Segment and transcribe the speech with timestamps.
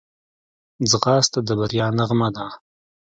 [0.89, 2.45] ځغاسته د بریا نغمه ده